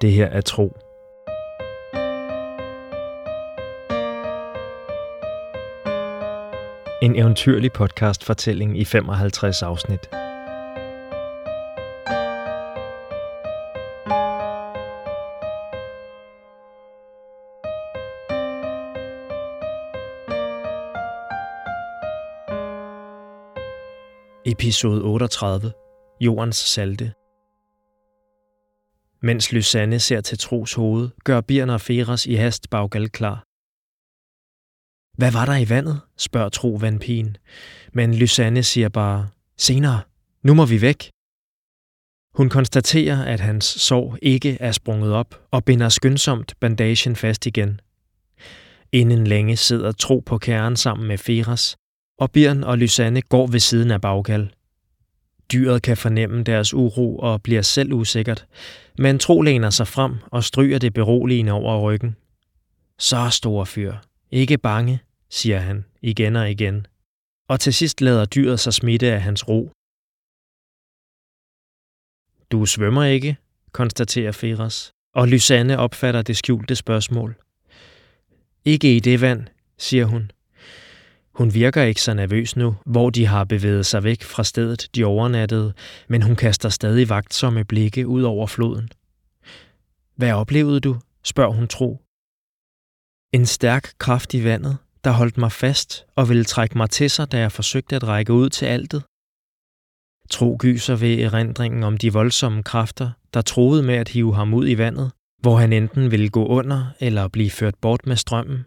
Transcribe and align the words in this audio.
Det 0.00 0.12
her 0.12 0.26
er 0.26 0.40
tro. 0.40 0.76
En 7.02 7.16
eventyrlig 7.16 7.72
podcast-fortælling 7.72 8.78
i 8.78 8.84
55 8.84 9.62
afsnit. 9.62 10.00
Episode 24.44 25.02
38. 25.02 25.72
Jordens 26.20 26.56
salte. 26.56 27.17
Mens 29.20 29.52
Lysanne 29.52 29.98
ser 29.98 30.20
til 30.20 30.38
Tros 30.38 30.74
hoved, 30.74 31.10
gør 31.24 31.40
Birn 31.40 31.70
og 31.70 31.80
Feras 31.80 32.26
i 32.26 32.34
hast 32.34 32.70
baggal 32.70 33.08
klar. 33.08 33.44
Hvad 35.18 35.32
var 35.32 35.46
der 35.46 35.56
i 35.56 35.68
vandet? 35.68 36.00
spørger 36.16 36.48
Tro 36.48 36.68
vandpigen. 36.80 37.36
Men 37.92 38.14
Lysanne 38.14 38.62
siger 38.62 38.88
bare, 38.88 39.28
senere, 39.56 40.00
nu 40.42 40.54
må 40.54 40.66
vi 40.66 40.80
væk. 40.80 41.10
Hun 42.34 42.48
konstaterer, 42.48 43.24
at 43.24 43.40
hans 43.40 43.64
sår 43.64 44.18
ikke 44.22 44.56
er 44.60 44.72
sprunget 44.72 45.12
op, 45.12 45.46
og 45.50 45.64
binder 45.64 45.88
skyndsomt 45.88 46.54
bandagen 46.60 47.16
fast 47.16 47.46
igen. 47.46 47.80
Inden 48.92 49.26
længe 49.26 49.56
sidder 49.56 49.92
Tro 49.92 50.22
på 50.26 50.38
kæren 50.38 50.76
sammen 50.76 51.08
med 51.08 51.18
Feras, 51.18 51.76
og 52.18 52.30
Birn 52.30 52.64
og 52.64 52.78
Lysanne 52.78 53.22
går 53.22 53.46
ved 53.46 53.60
siden 53.60 53.90
af 53.90 54.00
baggal. 54.00 54.52
Dyret 55.52 55.82
kan 55.82 55.96
fornemme 55.96 56.42
deres 56.42 56.74
uro 56.74 57.18
og 57.18 57.42
bliver 57.42 57.62
selv 57.62 57.92
usikkert, 57.92 58.46
men 58.98 59.18
Tro 59.18 59.42
læner 59.42 59.70
sig 59.70 59.88
frem 59.88 60.14
og 60.26 60.44
stryger 60.44 60.78
det 60.78 60.94
beroligende 60.94 61.52
over 61.52 61.80
ryggen. 61.80 62.16
Så 62.98 63.28
store 63.30 63.66
fyr. 63.66 63.94
Ikke 64.30 64.58
bange, 64.58 65.00
siger 65.30 65.58
han 65.58 65.84
igen 66.02 66.36
og 66.36 66.50
igen. 66.50 66.86
Og 67.48 67.60
til 67.60 67.74
sidst 67.74 68.00
lader 68.00 68.24
dyret 68.24 68.60
sig 68.60 68.74
smitte 68.74 69.12
af 69.12 69.22
hans 69.22 69.48
ro. 69.48 69.70
Du 72.50 72.66
svømmer 72.66 73.04
ikke, 73.04 73.36
konstaterer 73.72 74.32
Feras, 74.32 74.92
og 75.14 75.28
Lysanne 75.28 75.78
opfatter 75.78 76.22
det 76.22 76.36
skjulte 76.36 76.76
spørgsmål. 76.76 77.34
Ikke 78.64 78.96
i 78.96 79.00
det 79.00 79.20
vand, 79.20 79.46
siger 79.78 80.04
hun. 80.04 80.30
Hun 81.38 81.54
virker 81.54 81.82
ikke 81.82 82.02
så 82.02 82.14
nervøs 82.14 82.56
nu, 82.56 82.76
hvor 82.86 83.10
de 83.10 83.26
har 83.26 83.44
bevæget 83.44 83.86
sig 83.86 84.04
væk 84.04 84.22
fra 84.22 84.44
stedet, 84.44 84.88
de 84.94 85.04
overnattede, 85.04 85.72
men 86.08 86.22
hun 86.22 86.36
kaster 86.36 86.68
stadig 86.68 87.08
vagtsomme 87.08 87.64
blikke 87.64 88.06
ud 88.06 88.22
over 88.22 88.46
floden. 88.46 88.88
Hvad 90.16 90.32
oplevede 90.32 90.80
du? 90.80 90.96
spørger 91.24 91.52
hun 91.52 91.68
tro. 91.68 92.02
En 93.32 93.46
stærk 93.46 93.92
kraft 93.98 94.34
i 94.34 94.44
vandet, 94.44 94.76
der 95.04 95.10
holdt 95.10 95.38
mig 95.38 95.52
fast 95.52 96.06
og 96.16 96.28
ville 96.28 96.44
trække 96.44 96.78
mig 96.78 96.90
til 96.90 97.10
sig, 97.10 97.32
da 97.32 97.38
jeg 97.38 97.52
forsøgte 97.52 97.96
at 97.96 98.08
række 98.08 98.32
ud 98.32 98.48
til 98.50 98.66
altet. 98.66 99.02
Tro 100.30 100.56
gyser 100.60 100.96
ved 100.96 101.18
erindringen 101.18 101.82
om 101.82 101.96
de 101.96 102.12
voldsomme 102.12 102.62
kræfter, 102.62 103.10
der 103.34 103.40
troede 103.40 103.82
med 103.82 103.94
at 103.94 104.08
hive 104.08 104.34
ham 104.34 104.54
ud 104.54 104.68
i 104.68 104.78
vandet, 104.78 105.12
hvor 105.42 105.56
han 105.56 105.72
enten 105.72 106.10
ville 106.10 106.28
gå 106.28 106.46
under 106.46 106.86
eller 107.00 107.28
blive 107.28 107.50
ført 107.50 107.74
bort 107.80 108.06
med 108.06 108.16
strømmen. 108.16 108.64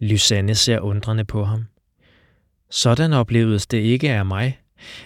Lysanne 0.00 0.54
ser 0.54 0.80
undrende 0.80 1.24
på 1.24 1.44
ham. 1.44 1.66
Sådan 2.70 3.12
oplevedes 3.12 3.66
det 3.66 3.78
ikke 3.78 4.10
af 4.10 4.26
mig. 4.26 4.60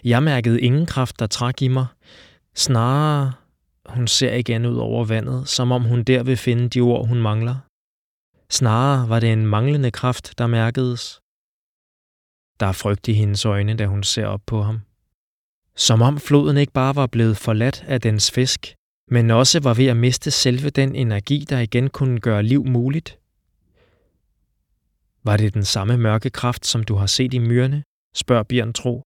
Jeg 0.04 0.22
mærkede 0.22 0.60
ingen 0.60 0.86
kraft, 0.86 1.18
der 1.18 1.26
trak 1.26 1.62
i 1.62 1.68
mig. 1.68 1.86
Snarere, 2.54 3.32
hun 3.86 4.06
ser 4.06 4.34
igen 4.34 4.66
ud 4.66 4.76
over 4.76 5.04
vandet, 5.04 5.48
som 5.48 5.72
om 5.72 5.82
hun 5.82 6.02
der 6.04 6.22
vil 6.22 6.36
finde 6.36 6.68
de 6.68 6.80
ord, 6.80 7.08
hun 7.08 7.20
mangler. 7.20 7.56
Snarere 8.50 9.08
var 9.08 9.20
det 9.20 9.32
en 9.32 9.46
manglende 9.46 9.90
kraft, 9.90 10.38
der 10.38 10.46
mærkedes. 10.46 11.20
Der 12.60 12.66
er 12.66 12.72
frygt 12.72 13.08
i 13.08 13.12
hendes 13.12 13.44
øjne, 13.44 13.76
da 13.76 13.86
hun 13.86 14.02
ser 14.02 14.26
op 14.26 14.42
på 14.46 14.62
ham. 14.62 14.80
Som 15.76 16.02
om 16.02 16.18
floden 16.18 16.56
ikke 16.56 16.72
bare 16.72 16.96
var 16.96 17.06
blevet 17.06 17.36
forladt 17.36 17.84
af 17.86 18.00
dens 18.00 18.30
fisk, 18.30 18.74
men 19.10 19.30
også 19.30 19.60
var 19.60 19.74
ved 19.74 19.86
at 19.86 19.96
miste 19.96 20.30
selve 20.30 20.70
den 20.70 20.94
energi, 20.94 21.44
der 21.48 21.58
igen 21.58 21.90
kunne 21.90 22.20
gøre 22.20 22.42
liv 22.42 22.66
muligt. 22.66 23.18
Var 25.24 25.36
det 25.36 25.54
den 25.54 25.64
samme 25.64 25.96
mørke 25.98 26.30
kraft, 26.30 26.66
som 26.66 26.84
du 26.84 26.94
har 26.94 27.06
set 27.06 27.34
i 27.34 27.38
myrene? 27.38 27.84
spørger 28.16 28.42
Bjørn 28.42 28.72
Tro. 28.72 29.02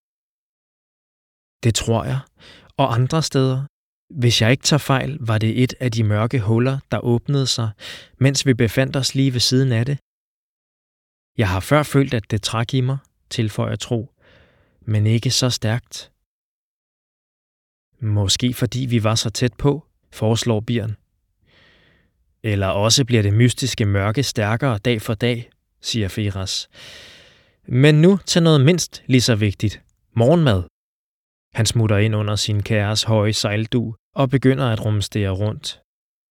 Det 1.64 1.74
tror 1.74 2.04
jeg. 2.04 2.20
Og 2.76 2.94
andre 2.94 3.22
steder. 3.22 3.66
Hvis 4.14 4.42
jeg 4.42 4.50
ikke 4.50 4.62
tager 4.62 4.78
fejl, 4.78 5.18
var 5.20 5.38
det 5.38 5.62
et 5.62 5.74
af 5.80 5.92
de 5.92 6.04
mørke 6.04 6.40
huller, 6.40 6.78
der 6.90 6.98
åbnede 6.98 7.46
sig, 7.46 7.70
mens 8.18 8.46
vi 8.46 8.54
befandt 8.54 8.96
os 8.96 9.14
lige 9.14 9.32
ved 9.32 9.40
siden 9.40 9.72
af 9.72 9.86
det. 9.86 9.98
Jeg 11.38 11.48
har 11.48 11.60
før 11.60 11.82
følt, 11.82 12.14
at 12.14 12.30
det 12.30 12.42
trak 12.42 12.74
i 12.74 12.80
mig, 12.80 12.98
tilføjer 13.30 13.76
Tro, 13.76 14.14
men 14.80 15.06
ikke 15.06 15.30
så 15.30 15.50
stærkt. 15.50 16.12
Måske 18.00 18.54
fordi 18.54 18.86
vi 18.86 19.04
var 19.04 19.14
så 19.14 19.30
tæt 19.30 19.54
på, 19.54 19.86
foreslår 20.12 20.60
Bjørn. 20.60 20.96
Eller 22.42 22.66
også 22.66 23.04
bliver 23.04 23.22
det 23.22 23.34
mystiske 23.34 23.84
mørke 23.86 24.22
stærkere 24.22 24.78
dag 24.78 25.02
for 25.02 25.14
dag, 25.14 25.50
siger 25.80 26.08
Feras. 26.08 26.68
Men 27.68 27.94
nu 27.94 28.18
til 28.26 28.42
noget 28.42 28.60
mindst 28.60 29.02
lige 29.06 29.20
så 29.20 29.34
vigtigt. 29.34 29.80
Morgenmad. 30.16 30.62
Han 31.54 31.66
smutter 31.66 31.96
ind 31.96 32.16
under 32.16 32.36
sin 32.36 32.62
kæres 32.62 33.02
høje 33.02 33.32
sejldu 33.32 33.94
og 34.14 34.30
begynder 34.30 34.66
at 34.66 34.84
rumstere 34.84 35.30
rundt. 35.30 35.80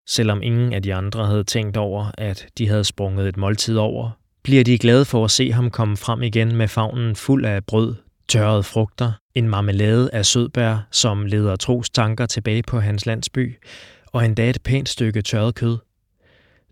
Selvom 0.07 0.41
ingen 0.43 0.73
af 0.73 0.81
de 0.83 0.93
andre 0.93 1.25
havde 1.25 1.43
tænkt 1.43 1.77
over, 1.77 2.11
at 2.17 2.47
de 2.57 2.67
havde 2.67 2.83
sprunget 2.83 3.27
et 3.27 3.37
måltid 3.37 3.77
over, 3.77 4.11
bliver 4.43 4.63
de 4.63 4.77
glade 4.77 5.05
for 5.05 5.25
at 5.25 5.31
se 5.31 5.51
ham 5.51 5.71
komme 5.71 5.97
frem 5.97 6.21
igen 6.21 6.55
med 6.55 6.67
favnen 6.67 7.15
fuld 7.15 7.45
af 7.45 7.65
brød, 7.65 7.95
tørrede 8.27 8.63
frugter, 8.63 9.11
en 9.35 9.49
marmelade 9.49 10.09
af 10.13 10.25
sødbær, 10.25 10.87
som 10.91 11.25
leder 11.25 11.55
Tros 11.55 11.89
tanker 11.89 12.25
tilbage 12.25 12.63
på 12.63 12.79
hans 12.79 13.05
landsby, 13.05 13.57
og 14.05 14.25
endda 14.25 14.49
et 14.49 14.61
pænt 14.63 14.89
stykke 14.89 15.21
tørret 15.21 15.55
kød. 15.55 15.77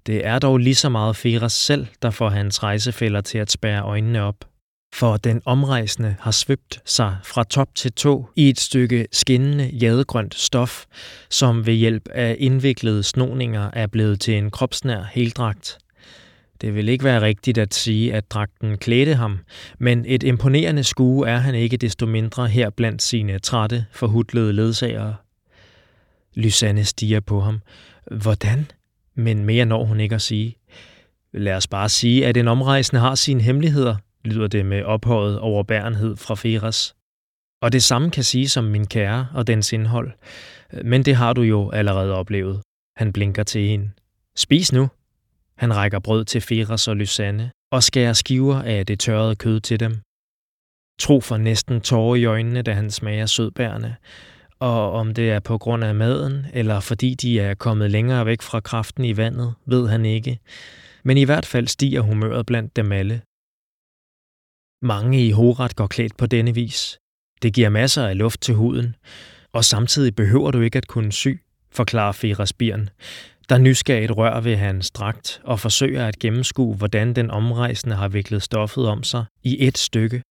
Det 0.05 0.25
er 0.25 0.39
dog 0.39 0.57
lige 0.57 0.75
så 0.75 0.89
meget 0.89 1.15
Feras 1.15 1.53
selv, 1.53 1.87
der 2.01 2.09
får 2.09 2.29
hans 2.29 2.63
rejsefælder 2.63 3.21
til 3.21 3.37
at 3.37 3.51
spære 3.51 3.83
øjnene 3.83 4.21
op. 4.21 4.35
For 4.95 5.17
den 5.17 5.41
omrejsende 5.45 6.15
har 6.19 6.31
svøbt 6.31 6.81
sig 6.85 7.17
fra 7.23 7.43
top 7.43 7.75
til 7.75 7.91
tå 7.91 8.29
i 8.35 8.49
et 8.49 8.59
stykke 8.59 9.07
skinnende 9.11 9.65
jadegrønt 9.65 10.35
stof, 10.35 10.85
som 11.29 11.65
ved 11.65 11.73
hjælp 11.73 12.07
af 12.11 12.35
indviklede 12.39 13.03
snoninger 13.03 13.69
er 13.73 13.87
blevet 13.87 14.19
til 14.19 14.37
en 14.37 14.51
kropsnær 14.51 15.03
heldragt. 15.11 15.77
Det 16.61 16.75
vil 16.75 16.89
ikke 16.89 17.03
være 17.03 17.21
rigtigt 17.21 17.57
at 17.57 17.73
sige, 17.73 18.13
at 18.13 18.31
dragten 18.31 18.77
klædte 18.77 19.15
ham, 19.15 19.39
men 19.79 20.05
et 20.07 20.23
imponerende 20.23 20.83
skue 20.83 21.27
er 21.27 21.37
han 21.37 21.55
ikke 21.55 21.77
desto 21.77 22.05
mindre 22.05 22.47
her 22.47 22.69
blandt 22.69 23.01
sine 23.01 23.39
trætte, 23.39 23.85
forhudlede 23.91 24.53
ledsagere. 24.53 25.15
Lysanne 26.33 26.83
stiger 26.85 27.19
på 27.19 27.39
ham. 27.41 27.61
Hvordan? 28.11 28.67
Men 29.15 29.45
mere 29.45 29.65
når 29.65 29.85
hun 29.85 29.99
ikke 29.99 30.15
at 30.15 30.21
sige. 30.21 30.55
Lad 31.33 31.55
os 31.55 31.67
bare 31.67 31.89
sige, 31.89 32.27
at 32.27 32.37
en 32.37 32.47
omrejsende 32.47 33.01
har 33.01 33.15
sine 33.15 33.41
hemmeligheder, 33.41 33.95
lyder 34.25 34.47
det 34.47 34.65
med 34.65 34.83
ophøjet 34.83 35.39
overbærenhed 35.39 36.15
fra 36.15 36.35
Feras. 36.35 36.95
Og 37.61 37.71
det 37.71 37.83
samme 37.83 38.11
kan 38.11 38.23
sige 38.23 38.49
som 38.49 38.63
min 38.63 38.87
kære 38.87 39.27
og 39.33 39.47
dens 39.47 39.73
indhold. 39.73 40.11
Men 40.83 41.03
det 41.05 41.15
har 41.15 41.33
du 41.33 41.41
jo 41.41 41.71
allerede 41.71 42.13
oplevet. 42.13 42.61
Han 42.97 43.13
blinker 43.13 43.43
til 43.43 43.67
hende. 43.67 43.91
Spis 44.35 44.73
nu. 44.73 44.89
Han 45.57 45.75
rækker 45.75 45.99
brød 45.99 46.25
til 46.25 46.41
Feras 46.41 46.87
og 46.87 46.95
Lysanne 46.95 47.51
og 47.71 47.83
skærer 47.83 48.13
skiver 48.13 48.61
af 48.61 48.85
det 48.85 48.99
tørrede 48.99 49.35
kød 49.35 49.59
til 49.59 49.79
dem. 49.79 50.01
Tro 50.99 51.21
for 51.21 51.37
næsten 51.37 51.81
tårer 51.81 52.15
i 52.15 52.25
øjnene, 52.25 52.61
da 52.61 52.73
han 52.73 52.91
smager 52.91 53.25
sødbærne, 53.25 53.95
og 54.59 54.91
om 54.91 55.13
det 55.13 55.31
er 55.31 55.39
på 55.39 55.57
grund 55.57 55.83
af 55.83 55.95
maden, 55.95 56.45
eller 56.53 56.79
fordi 56.79 57.13
de 57.13 57.39
er 57.39 57.53
kommet 57.53 57.91
længere 57.91 58.25
væk 58.25 58.41
fra 58.41 58.59
kraften 58.59 59.05
i 59.05 59.17
vandet, 59.17 59.53
ved 59.65 59.87
han 59.87 60.05
ikke. 60.05 60.39
Men 61.03 61.17
i 61.17 61.23
hvert 61.23 61.45
fald 61.45 61.67
stiger 61.67 62.01
humøret 62.01 62.45
blandt 62.45 62.75
dem 62.75 62.91
alle. 62.91 63.21
Mange 64.81 65.27
i 65.27 65.31
Horat 65.31 65.75
går 65.75 65.87
klædt 65.87 66.17
på 66.17 66.25
denne 66.25 66.55
vis. 66.55 66.99
Det 67.41 67.53
giver 67.53 67.69
masser 67.69 68.07
af 68.07 68.17
luft 68.17 68.41
til 68.41 68.55
huden, 68.55 68.95
og 69.53 69.65
samtidig 69.65 70.15
behøver 70.15 70.51
du 70.51 70.61
ikke 70.61 70.77
at 70.77 70.87
kunne 70.87 71.11
sy, 71.11 71.27
forklarer 71.71 72.11
Feras 72.11 72.53
Birn, 72.53 72.89
der 73.49 73.57
nysgerrigt 73.57 74.17
rør 74.17 74.39
ved 74.39 74.55
hans 74.55 74.91
dragt 74.91 75.41
og 75.43 75.59
forsøger 75.59 76.07
at 76.07 76.19
gennemskue, 76.19 76.75
hvordan 76.75 77.13
den 77.13 77.31
omrejsende 77.31 77.95
har 77.95 78.07
viklet 78.07 78.43
stoffet 78.43 78.87
om 78.87 79.03
sig 79.03 79.25
i 79.43 79.67
et 79.67 79.77
stykke 79.77 80.21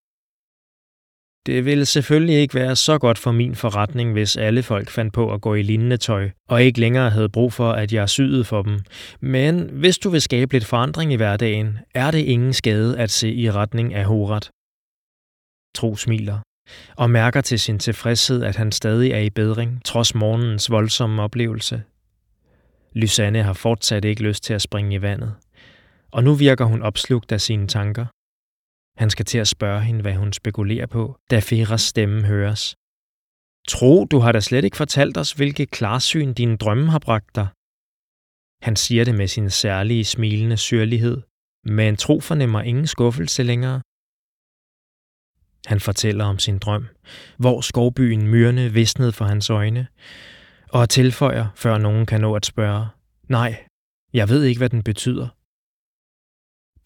det 1.47 1.65
ville 1.65 1.87
selvfølgelig 1.87 2.37
ikke 2.37 2.55
være 2.55 2.77
så 2.77 2.99
godt 2.99 3.19
for 3.19 3.33
min 3.33 3.55
forretning, 3.55 4.13
hvis 4.13 4.37
alle 4.37 4.63
folk 4.63 4.91
fandt 4.91 5.15
på 5.15 5.33
at 5.33 5.41
gå 5.41 5.55
i 5.55 5.63
lignende 5.63 5.97
tøj, 5.97 6.31
og 6.49 6.63
ikke 6.63 6.81
længere 6.81 7.11
havde 7.11 7.29
brug 7.29 7.53
for, 7.53 7.73
at 7.73 7.93
jeg 7.93 8.09
syede 8.09 8.45
for 8.45 8.63
dem. 8.63 8.81
Men 9.21 9.71
hvis 9.73 9.99
du 9.99 10.11
vil 10.11 10.21
skabe 10.21 10.53
lidt 10.53 10.65
forandring 10.65 11.13
i 11.13 11.17
hverdagen, 11.17 11.79
er 11.95 12.11
det 12.11 12.19
ingen 12.19 12.53
skade 12.53 12.99
at 12.99 13.11
se 13.11 13.33
i 13.33 13.51
retning 13.51 13.95
af 13.95 14.05
Horat. 14.05 14.51
Tro 15.75 15.97
smiler 15.97 16.39
og 16.97 17.11
mærker 17.11 17.41
til 17.41 17.61
sin 17.61 17.79
tilfredshed, 17.79 18.43
at 18.43 18.57
han 18.57 18.73
stadig 18.73 19.13
er 19.13 19.19
i 19.19 19.31
bedring, 19.31 19.85
trods 19.85 20.15
morgenens 20.15 20.71
voldsomme 20.71 21.23
oplevelse. 21.23 21.83
Lysanne 22.93 23.43
har 23.43 23.53
fortsat 23.53 24.05
ikke 24.05 24.23
lyst 24.23 24.45
til 24.45 24.55
at 24.55 24.63
springe 24.63 24.95
i 24.95 25.03
vandet, 25.03 25.35
og 26.11 26.25
nu 26.25 26.35
virker 26.35 26.65
hun 26.65 26.83
opslugt 26.83 27.33
af 27.33 27.41
sine 27.41 27.67
tanker. 27.67 28.07
Han 28.97 29.11
skal 29.11 29.25
til 29.25 29.39
at 29.39 29.49
spørge 29.49 29.83
hende, 29.83 30.03
hvad 30.03 30.15
hun 30.15 30.33
spekulerer 30.33 30.87
på, 30.87 31.17
da 31.31 31.39
Feras 31.39 31.83
stemme 31.83 32.25
høres. 32.25 32.77
Tro, 33.69 34.05
du 34.05 34.19
har 34.19 34.33
da 34.33 34.41
slet 34.41 34.65
ikke 34.65 34.77
fortalt 34.77 35.17
os, 35.17 35.33
hvilke 35.33 35.67
klarsyn 35.67 36.33
dine 36.33 36.57
drømme 36.57 36.91
har 36.91 36.99
bragt 36.99 37.37
dig. 37.37 37.49
Han 38.67 38.77
siger 38.77 39.05
det 39.05 39.15
med 39.15 39.29
sin 39.29 39.51
særlige 39.51 40.05
smilende 40.05 40.57
syrlighed, 40.57 41.23
men 41.65 41.97
Tro 41.97 42.21
fornemmer 42.21 42.61
ingen 42.61 42.87
skuffelse 42.87 43.43
længere. 43.43 43.81
Han 45.67 45.81
fortæller 45.81 46.25
om 46.25 46.39
sin 46.39 46.59
drøm, 46.59 46.87
hvor 47.39 47.61
skovbyen 47.61 48.29
Myrne 48.29 48.73
visnede 48.73 49.13
for 49.13 49.25
hans 49.25 49.51
øjne, 49.51 49.87
og 50.69 50.91
tilføjer, 50.91 51.47
før 51.57 51.79
nogen 51.79 52.07
kan 52.07 52.21
nå 52.21 52.35
at 52.35 52.47
spørge, 52.47 52.87
nej, 53.29 53.65
jeg 54.13 54.29
ved 54.29 54.45
ikke, 54.45 54.59
hvad 54.59 54.69
den 54.69 54.83
betyder. 54.83 55.29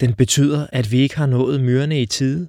Den 0.00 0.14
betyder, 0.14 0.66
at 0.72 0.92
vi 0.92 0.98
ikke 0.98 1.16
har 1.16 1.26
nået 1.26 1.60
myrerne 1.60 2.02
i 2.02 2.06
tide. 2.06 2.48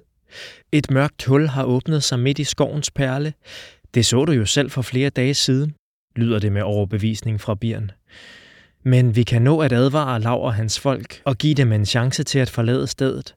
Et 0.72 0.90
mørkt 0.90 1.24
hul 1.24 1.46
har 1.46 1.64
åbnet 1.64 2.02
sig 2.02 2.18
midt 2.18 2.38
i 2.38 2.44
skovens 2.44 2.90
perle. 2.90 3.32
Det 3.94 4.06
så 4.06 4.24
du 4.24 4.32
jo 4.32 4.46
selv 4.46 4.70
for 4.70 4.82
flere 4.82 5.10
dage 5.10 5.34
siden, 5.34 5.74
lyder 6.16 6.38
det 6.38 6.52
med 6.52 6.62
overbevisning 6.62 7.40
fra 7.40 7.54
Birn. 7.54 7.90
Men 8.84 9.16
vi 9.16 9.22
kan 9.22 9.42
nå 9.42 9.58
at 9.58 9.72
advare 9.72 10.20
Lav 10.20 10.44
og 10.44 10.54
hans 10.54 10.80
folk 10.80 11.22
og 11.24 11.38
give 11.38 11.54
dem 11.54 11.72
en 11.72 11.86
chance 11.86 12.22
til 12.24 12.38
at 12.38 12.50
forlade 12.50 12.86
stedet. 12.86 13.34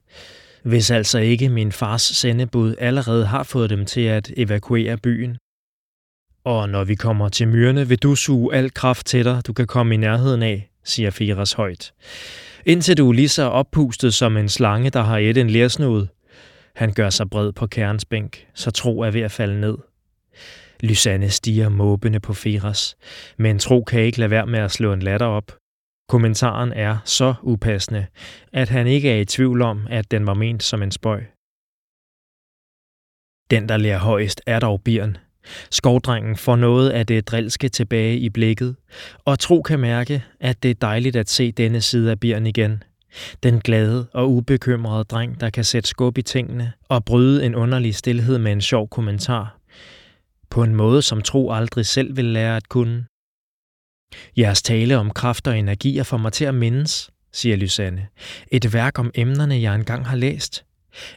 Hvis 0.62 0.90
altså 0.90 1.18
ikke 1.18 1.48
min 1.48 1.72
fars 1.72 2.02
sendebud 2.02 2.74
allerede 2.78 3.26
har 3.26 3.42
fået 3.42 3.70
dem 3.70 3.86
til 3.86 4.00
at 4.00 4.32
evakuere 4.36 4.96
byen. 4.96 5.36
Og 6.44 6.68
når 6.68 6.84
vi 6.84 6.94
kommer 6.94 7.28
til 7.28 7.48
myrene, 7.48 7.88
vil 7.88 7.98
du 7.98 8.14
suge 8.14 8.54
al 8.54 8.74
kraft 8.74 9.06
til 9.06 9.24
dig, 9.24 9.42
du 9.46 9.52
kan 9.52 9.66
komme 9.66 9.94
i 9.94 9.96
nærheden 9.96 10.42
af, 10.42 10.70
siger 10.84 11.10
Firas 11.10 11.52
højt. 11.52 11.92
Indtil 12.66 12.96
du 12.96 13.08
er 13.08 13.12
lige 13.12 13.28
så 13.28 13.42
oppustet 13.42 14.14
som 14.14 14.36
en 14.36 14.48
slange, 14.48 14.90
der 14.90 15.02
har 15.02 15.18
et 15.18 15.36
en 15.36 15.50
lærsnude. 15.50 16.08
Han 16.74 16.92
gør 16.92 17.10
sig 17.10 17.30
bred 17.30 17.52
på 17.52 17.66
kærens 17.66 18.04
bænk, 18.04 18.46
så 18.54 18.70
tro 18.70 19.00
er 19.00 19.10
ved 19.10 19.20
at 19.20 19.32
falde 19.32 19.60
ned. 19.60 19.78
Lysanne 20.80 21.30
stiger 21.30 21.68
måbende 21.68 22.20
på 22.20 22.34
Firas, 22.34 22.96
men 23.38 23.58
Tro 23.58 23.84
kan 23.84 24.00
ikke 24.00 24.18
lade 24.18 24.30
være 24.30 24.46
med 24.46 24.58
at 24.58 24.70
slå 24.70 24.92
en 24.92 25.02
latter 25.02 25.26
op. 25.26 25.52
Kommentaren 26.08 26.72
er 26.72 26.98
så 27.04 27.34
upassende, 27.42 28.06
at 28.52 28.68
han 28.68 28.86
ikke 28.86 29.10
er 29.10 29.20
i 29.20 29.24
tvivl 29.24 29.62
om, 29.62 29.86
at 29.90 30.10
den 30.10 30.26
var 30.26 30.34
ment 30.34 30.62
som 30.62 30.82
en 30.82 30.90
spøj. 30.90 31.24
Den, 33.50 33.68
der 33.68 33.76
lærer 33.76 33.98
højst, 33.98 34.40
er 34.46 34.60
dog 34.60 34.82
Birn. 34.82 35.16
Skovdrengen 35.70 36.36
får 36.36 36.56
noget 36.56 36.90
af 36.90 37.06
det 37.06 37.28
drilske 37.28 37.68
tilbage 37.68 38.18
i 38.18 38.30
blikket, 38.30 38.76
og 39.24 39.38
Tro 39.38 39.62
kan 39.62 39.80
mærke, 39.80 40.24
at 40.40 40.62
det 40.62 40.70
er 40.70 40.74
dejligt 40.74 41.16
at 41.16 41.30
se 41.30 41.52
denne 41.52 41.80
side 41.80 42.10
af 42.10 42.20
Bjørn 42.20 42.46
igen. 42.46 42.82
Den 43.42 43.60
glade 43.60 44.06
og 44.12 44.30
ubekymrede 44.30 45.04
dreng, 45.04 45.40
der 45.40 45.50
kan 45.50 45.64
sætte 45.64 45.88
skub 45.88 46.18
i 46.18 46.22
tingene 46.22 46.72
og 46.88 47.04
bryde 47.04 47.46
en 47.46 47.54
underlig 47.54 47.94
stillhed 47.94 48.38
med 48.38 48.52
en 48.52 48.60
sjov 48.60 48.88
kommentar 48.88 49.58
på 50.54 50.62
en 50.62 50.74
måde, 50.74 51.02
som 51.02 51.22
Tro 51.22 51.52
aldrig 51.52 51.86
selv 51.86 52.16
vil 52.16 52.24
lære 52.24 52.56
at 52.56 52.68
kunne. 52.68 53.04
Jeres 54.36 54.62
tale 54.62 54.98
om 54.98 55.10
kraft 55.10 55.46
og 55.46 55.58
energier 55.58 56.02
får 56.02 56.16
mig 56.16 56.32
til 56.32 56.44
at 56.44 56.54
mindes, 56.54 57.10
siger 57.32 57.56
Lysanne. 57.56 58.06
Et 58.52 58.72
værk 58.72 58.98
om 58.98 59.10
emnerne, 59.14 59.60
jeg 59.60 59.74
engang 59.74 60.06
har 60.06 60.16
læst. 60.16 60.64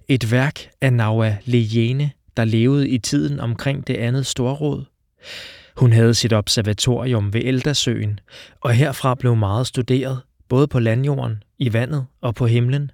Et 0.08 0.32
værk 0.32 0.70
af 0.82 0.94
Naua 0.94 1.38
Lejene, 1.46 2.12
der 2.38 2.46
levede 2.46 2.90
i 2.90 2.98
tiden 2.98 3.40
omkring 3.40 3.88
det 3.88 3.96
andet 3.96 4.26
storråd. 4.26 4.86
Hun 5.78 5.94
havde 5.94 6.14
sit 6.14 6.34
observatorium 6.34 7.34
ved 7.34 7.42
Eldasøen, 7.44 8.20
og 8.62 8.72
herfra 8.74 9.16
blev 9.16 9.36
meget 9.36 9.68
studeret, 9.68 10.22
både 10.50 10.68
på 10.68 10.80
landjorden, 10.80 11.44
i 11.58 11.74
vandet 11.74 12.06
og 12.22 12.36
på 12.36 12.48
himlen. 12.48 12.92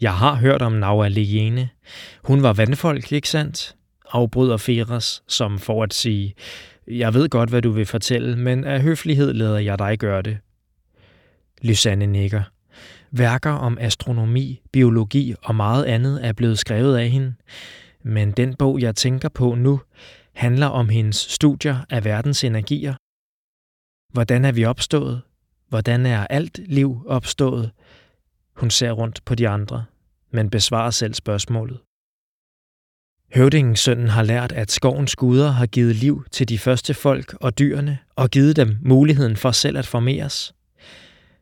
Jeg 0.00 0.14
har 0.14 0.34
hørt 0.34 0.62
om 0.62 0.72
Naua 0.72 1.04
Alejene. 1.04 1.68
Hun 2.24 2.42
var 2.42 2.52
vandfolk, 2.52 3.12
ikke 3.12 3.28
sandt? 3.28 3.76
afbryder 4.12 4.56
Feras, 4.56 5.22
som 5.28 5.58
for 5.58 5.82
at 5.82 5.94
sige, 5.94 6.34
jeg 6.86 7.14
ved 7.14 7.28
godt, 7.28 7.50
hvad 7.50 7.62
du 7.62 7.70
vil 7.70 7.86
fortælle, 7.86 8.36
men 8.36 8.64
af 8.64 8.80
høflighed 8.80 9.32
lader 9.32 9.58
jeg 9.58 9.78
dig 9.78 9.98
gøre 9.98 10.22
det. 10.22 10.38
Lysanne 11.62 12.06
nikker. 12.06 12.42
Værker 13.10 13.50
om 13.50 13.78
astronomi, 13.80 14.60
biologi 14.72 15.34
og 15.42 15.54
meget 15.54 15.84
andet 15.84 16.26
er 16.26 16.32
blevet 16.32 16.58
skrevet 16.58 16.96
af 16.96 17.08
hende, 17.08 17.34
men 18.02 18.32
den 18.32 18.54
bog, 18.54 18.80
jeg 18.80 18.96
tænker 18.96 19.28
på 19.28 19.54
nu, 19.54 19.80
handler 20.32 20.66
om 20.66 20.88
hendes 20.88 21.16
studier 21.16 21.76
af 21.90 22.04
verdens 22.04 22.44
energier. 22.44 22.94
Hvordan 24.12 24.44
er 24.44 24.52
vi 24.52 24.64
opstået? 24.64 25.22
Hvordan 25.68 26.06
er 26.06 26.26
alt 26.26 26.60
liv 26.66 27.02
opstået? 27.06 27.70
Hun 28.56 28.70
ser 28.70 28.92
rundt 28.92 29.24
på 29.24 29.34
de 29.34 29.48
andre, 29.48 29.84
men 30.30 30.50
besvarer 30.50 30.90
selv 30.90 31.14
spørgsmålet. 31.14 31.78
Høvdingens 33.34 33.86
har 33.86 34.22
lært, 34.22 34.52
at 34.52 34.70
skovens 34.70 35.16
guder 35.16 35.50
har 35.50 35.66
givet 35.66 35.96
liv 35.96 36.24
til 36.30 36.48
de 36.48 36.58
første 36.58 36.94
folk 36.94 37.34
og 37.40 37.58
dyrene 37.58 37.98
og 38.16 38.30
givet 38.30 38.56
dem 38.56 38.76
muligheden 38.82 39.36
for 39.36 39.50
selv 39.50 39.78
at 39.78 39.86
formeres. 39.86 40.54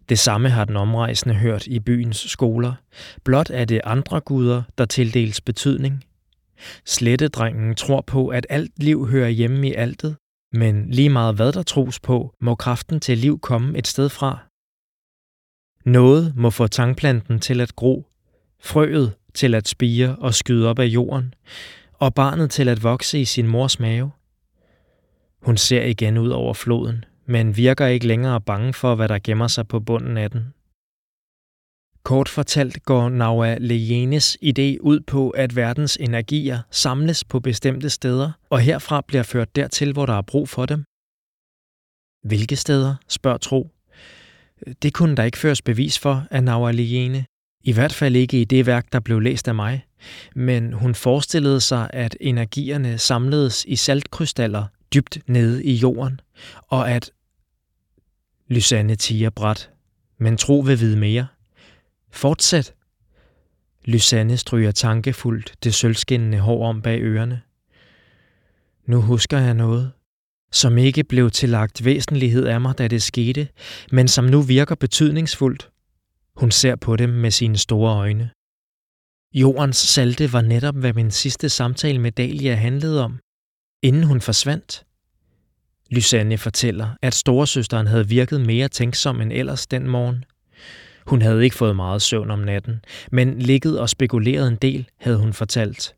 Det 0.09 0.19
samme 0.19 0.49
har 0.49 0.65
den 0.65 0.77
omrejsende 0.77 1.35
hørt 1.35 1.67
i 1.67 1.81
byens 1.81 2.31
skoler. 2.31 2.73
Blot 3.25 3.51
er 3.51 3.65
det 3.65 3.81
andre 3.85 4.21
guder, 4.21 4.63
der 4.79 4.85
tildeles 4.85 5.41
betydning. 5.41 6.05
Slettedrengen 6.87 7.75
tror 7.75 8.01
på, 8.01 8.29
at 8.29 8.47
alt 8.49 8.83
liv 8.83 9.07
hører 9.07 9.29
hjemme 9.29 9.69
i 9.69 9.75
altet, 9.75 10.17
men 10.53 10.91
lige 10.91 11.11
meget 11.11 11.35
hvad 11.35 11.53
der 11.53 11.63
tros 11.63 12.01
på, 12.01 12.35
må 12.41 12.55
kraften 12.55 13.01
til 13.01 13.19
liv 13.19 13.41
komme 13.41 13.79
et 13.79 13.87
sted 13.87 14.09
fra. 14.09 14.39
Noget 15.85 16.37
må 16.37 16.51
få 16.51 16.67
tangplanten 16.67 17.41
til 17.41 17.61
at 17.61 17.77
gro, 17.77 18.07
frøet 18.61 19.13
til 19.35 19.55
at 19.55 19.69
spire 19.69 20.17
og 20.17 20.35
skyde 20.35 20.69
op 20.69 20.79
af 20.79 20.87
jorden, 20.87 21.35
og 21.93 22.15
barnet 22.15 22.51
til 22.51 22.69
at 22.69 22.83
vokse 22.83 23.21
i 23.21 23.25
sin 23.25 23.47
mors 23.47 23.81
mave. 23.81 24.11
Hun 25.43 25.57
ser 25.57 25.85
igen 25.85 26.19
ud 26.19 26.29
over 26.29 26.55
floden, 26.55 27.05
men 27.27 27.57
virker 27.57 27.87
ikke 27.87 28.07
længere 28.07 28.41
bange 28.41 28.73
for, 28.73 28.95
hvad 28.95 29.09
der 29.09 29.19
gemmer 29.25 29.47
sig 29.47 29.69
på 29.69 29.81
bunden 29.81 30.17
af 30.17 30.31
den. 30.31 30.55
Kort 32.03 32.29
fortalt 32.29 32.83
går 32.85 33.09
Naua 33.09 33.59
Lejenes 33.59 34.37
idé 34.43 34.77
ud 34.81 35.01
på, 35.01 35.31
at 35.31 35.57
verdens 35.57 35.97
energier 36.01 36.59
samles 36.71 37.25
på 37.25 37.41
bestemte 37.41 37.91
steder, 37.91 38.33
og 38.51 38.61
herfra 38.61 39.01
bliver 39.01 39.23
ført 39.23 39.57
dertil, 39.57 39.93
hvor 39.93 40.07
der 40.07 40.15
er 40.15 40.23
brug 40.23 40.49
for 40.49 40.67
dem. 40.67 40.85
Hvilke 42.25 42.57
steder, 42.57 42.95
spørger 43.09 43.39
Tro. 43.39 43.71
Det 44.83 44.95
kunne 44.95 45.17
der 45.17 45.23
ikke 45.23 45.39
føres 45.39 45.63
bevis 45.63 45.99
for 45.99 46.27
af 46.31 46.45
Naua 46.45 46.71
Lejene. 46.71 47.25
I 47.65 47.73
hvert 47.73 47.93
fald 47.93 48.17
ikke 48.17 48.41
i 48.41 48.45
det 48.45 48.67
værk, 48.67 48.93
der 48.93 49.01
blev 49.01 49.21
læst 49.21 49.49
af 49.49 49.55
mig. 49.55 49.87
Men 50.35 50.73
hun 50.73 50.95
forestillede 50.95 51.61
sig, 51.61 51.91
at 51.93 52.17
energierne 52.21 52.99
samledes 52.99 53.65
i 53.65 53.77
saltkrystaller 53.77 54.67
dybt 54.95 55.19
nede 55.27 55.65
i 55.65 55.75
jorden, 55.75 56.21
og 56.69 56.91
at 56.91 57.11
Lysanne 58.49 58.95
tiger 58.95 59.31
bræt, 59.31 59.71
men 60.19 60.37
tro 60.37 60.59
vil 60.59 60.81
vide 60.81 60.97
mere. 60.97 61.27
Fortsæt. 62.11 62.75
Lysanne 63.85 64.37
stryger 64.37 64.71
tankefuldt 64.71 65.55
det 65.65 65.75
sølvskinnende 65.75 66.39
hår 66.39 66.69
om 66.69 66.83
bag 66.83 67.01
ørerne. 67.01 67.43
Nu 68.87 69.01
husker 69.01 69.39
jeg 69.39 69.55
noget, 69.55 69.93
som 70.53 70.79
ikke 70.79 71.05
blev 71.05 71.31
tillagt 71.31 71.85
væsentlighed 71.85 72.47
af 72.47 72.61
mig, 72.61 72.79
da 72.79 72.89
det 72.89 73.03
skete, 73.03 73.49
men 73.93 74.09
som 74.09 74.25
nu 74.25 74.43
virker 74.43 74.75
betydningsfuldt. 74.75 75.71
Hun 76.37 76.51
ser 76.51 76.77
på 76.77 76.97
dem 76.97 77.11
med 77.11 77.31
sine 77.31 77.57
store 77.57 77.95
øjne. 77.95 78.31
Jordens 79.35 79.77
salte 79.77 80.33
var 80.33 80.41
netop, 80.41 80.77
hvad 80.77 80.93
min 80.93 81.11
sidste 81.11 81.49
samtale 81.49 81.99
med 81.99 82.13
Dalia 82.13 82.55
handlede 82.55 83.05
om, 83.05 83.19
inden 83.83 84.03
hun 84.03 84.21
forsvandt. 84.21 84.85
Lysanne 85.91 86.39
fortæller, 86.39 86.89
at 87.03 87.15
storesøsteren 87.15 87.87
havde 87.87 88.09
virket 88.09 88.41
mere 88.41 88.69
tænksom 88.69 89.21
end 89.21 89.33
ellers 89.33 89.67
den 89.67 89.89
morgen. 89.89 90.25
Hun 91.09 91.23
havde 91.23 91.45
ikke 91.45 91.57
fået 91.57 91.77
meget 91.77 92.03
søvn 92.03 92.31
om 92.31 92.39
natten, 92.39 92.81
men 93.13 93.39
ligget 93.39 93.81
og 93.81 93.89
spekuleret 93.89 94.49
en 94.49 94.57
del, 94.57 94.89
havde 95.01 95.19
hun 95.19 95.33
fortalt. 95.33 95.95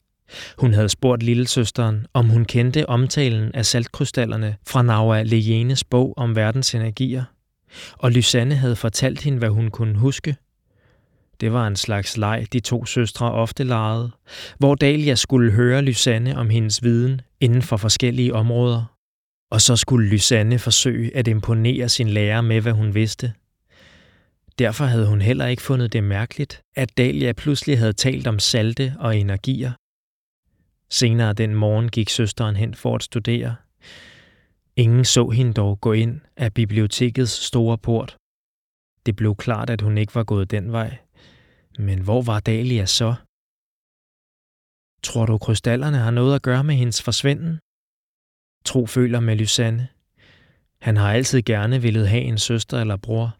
Hun 0.58 0.74
havde 0.74 0.88
spurgt 0.88 1.22
lillesøsteren, 1.22 2.06
om 2.14 2.28
hun 2.28 2.44
kendte 2.44 2.88
omtalen 2.88 3.54
af 3.54 3.66
saltkrystallerne 3.66 4.56
fra 4.66 4.82
Naua 4.82 5.22
Lejenes 5.22 5.84
bog 5.84 6.14
om 6.16 6.36
verdens 6.36 6.74
energier. 6.74 7.24
Og 7.92 8.10
Lysanne 8.10 8.54
havde 8.54 8.76
fortalt 8.76 9.22
hende, 9.22 9.38
hvad 9.38 9.48
hun 9.48 9.70
kunne 9.70 9.98
huske. 9.98 10.36
Det 11.40 11.52
var 11.52 11.66
en 11.66 11.76
slags 11.76 12.16
leg, 12.16 12.46
de 12.52 12.60
to 12.60 12.84
søstre 12.84 13.32
ofte 13.32 13.64
legede, 13.64 14.10
hvor 14.58 14.74
Dalia 14.74 15.14
skulle 15.14 15.52
høre 15.52 15.82
Lysanne 15.82 16.36
om 16.36 16.50
hendes 16.50 16.82
viden 16.82 17.20
inden 17.40 17.62
for 17.62 17.76
forskellige 17.76 18.34
områder. 18.34 18.96
Og 19.50 19.60
så 19.60 19.76
skulle 19.76 20.08
Lysanne 20.08 20.58
forsøge 20.58 21.16
at 21.16 21.28
imponere 21.28 21.88
sin 21.88 22.08
lærer 22.08 22.40
med, 22.40 22.60
hvad 22.60 22.72
hun 22.72 22.94
vidste. 22.94 23.32
Derfor 24.60 24.84
havde 24.84 25.06
hun 25.06 25.20
heller 25.20 25.46
ikke 25.46 25.62
fundet 25.62 25.92
det 25.92 26.04
mærkeligt, 26.04 26.62
at 26.76 26.98
Dalia 26.98 27.32
pludselig 27.32 27.78
havde 27.78 27.92
talt 27.92 28.26
om 28.26 28.38
salte 28.38 28.94
og 28.98 29.16
energier. 29.16 29.72
Senere 30.90 31.32
den 31.32 31.54
morgen 31.54 31.88
gik 31.88 32.08
søsteren 32.08 32.56
hen 32.56 32.74
for 32.74 32.94
at 32.94 33.02
studere. 33.02 33.56
Ingen 34.76 35.04
så 35.04 35.28
hende 35.28 35.52
dog 35.52 35.80
gå 35.80 35.92
ind 35.92 36.20
af 36.36 36.54
bibliotekets 36.54 37.32
store 37.32 37.78
port. 37.78 38.16
Det 39.06 39.16
blev 39.16 39.36
klart, 39.36 39.70
at 39.70 39.80
hun 39.80 39.98
ikke 39.98 40.14
var 40.14 40.24
gået 40.24 40.50
den 40.50 40.72
vej. 40.72 40.98
Men 41.78 42.00
hvor 42.00 42.22
var 42.22 42.40
Dalia 42.40 42.86
så? 42.86 43.14
Tror 45.02 45.26
du, 45.26 45.38
krystallerne 45.38 45.96
har 45.96 46.10
noget 46.10 46.34
at 46.34 46.42
gøre 46.42 46.64
med 46.64 46.74
hendes 46.74 47.02
forsvinden? 47.02 47.58
Tro 48.64 48.86
føler 48.86 49.20
med 49.20 49.36
Lysanne. 49.36 49.88
Han 50.80 50.96
har 50.96 51.12
altid 51.12 51.42
gerne 51.42 51.82
ville 51.82 52.06
have 52.06 52.22
en 52.22 52.38
søster 52.38 52.80
eller 52.80 52.96
bror, 52.96 53.39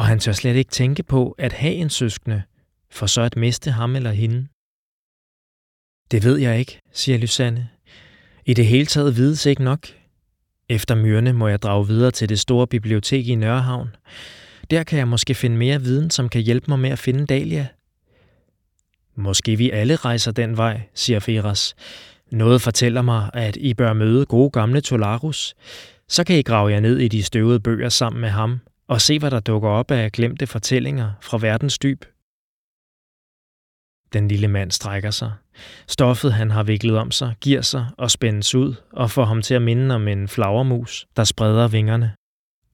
og 0.00 0.06
han 0.06 0.18
tør 0.18 0.32
slet 0.32 0.56
ikke 0.56 0.70
tænke 0.70 1.02
på 1.02 1.34
at 1.38 1.52
have 1.52 1.74
en 1.74 1.90
søskende, 1.90 2.42
for 2.90 3.06
så 3.06 3.22
at 3.22 3.36
miste 3.36 3.70
ham 3.70 3.96
eller 3.96 4.10
hende. 4.10 4.46
Det 6.10 6.24
ved 6.24 6.36
jeg 6.36 6.58
ikke, 6.58 6.80
siger 6.92 7.18
Lysanne. 7.18 7.68
I 8.46 8.54
det 8.54 8.66
hele 8.66 8.86
taget 8.86 9.16
vides 9.16 9.46
ikke 9.46 9.64
nok. 9.64 9.86
Efter 10.68 10.94
myrne 10.94 11.32
må 11.32 11.48
jeg 11.48 11.62
drage 11.62 11.86
videre 11.86 12.10
til 12.10 12.28
det 12.28 12.40
store 12.40 12.66
bibliotek 12.66 13.28
i 13.28 13.34
Nørrehavn. 13.34 13.88
Der 14.70 14.82
kan 14.82 14.98
jeg 14.98 15.08
måske 15.08 15.34
finde 15.34 15.56
mere 15.56 15.80
viden, 15.80 16.10
som 16.10 16.28
kan 16.28 16.42
hjælpe 16.42 16.66
mig 16.68 16.78
med 16.78 16.90
at 16.90 16.98
finde 16.98 17.26
Dalia. 17.26 17.66
Måske 19.16 19.56
vi 19.56 19.70
alle 19.70 19.96
rejser 19.96 20.32
den 20.32 20.56
vej, 20.56 20.80
siger 20.94 21.20
Feras. 21.20 21.74
Noget 22.30 22.62
fortæller 22.62 23.02
mig, 23.02 23.30
at 23.34 23.56
I 23.56 23.74
bør 23.74 23.92
møde 23.92 24.26
gode 24.26 24.50
gamle 24.50 24.80
Tolarus. 24.80 25.54
Så 26.08 26.24
kan 26.24 26.38
I 26.38 26.42
grave 26.42 26.70
jer 26.70 26.80
ned 26.80 26.98
i 26.98 27.08
de 27.08 27.22
støvede 27.22 27.60
bøger 27.60 27.88
sammen 27.88 28.20
med 28.20 28.28
ham 28.28 28.60
og 28.90 29.00
se, 29.00 29.18
hvad 29.18 29.30
der 29.30 29.40
dukker 29.40 29.68
op 29.68 29.90
af 29.90 30.12
glemte 30.12 30.46
fortællinger 30.46 31.12
fra 31.22 31.38
verdens 31.38 31.78
dyb. 31.78 32.04
Den 34.12 34.28
lille 34.28 34.48
mand 34.48 34.70
strækker 34.70 35.10
sig. 35.10 35.32
Stoffet, 35.88 36.32
han 36.32 36.50
har 36.50 36.62
viklet 36.62 36.98
om 36.98 37.10
sig, 37.10 37.34
giver 37.40 37.62
sig 37.62 37.86
og 37.98 38.10
spændes 38.10 38.54
ud 38.54 38.74
og 38.92 39.10
får 39.10 39.24
ham 39.24 39.42
til 39.42 39.54
at 39.54 39.62
minde 39.62 39.94
om 39.94 40.08
en 40.08 40.28
flagermus, 40.28 41.06
der 41.16 41.24
spreder 41.24 41.68
vingerne. 41.68 42.12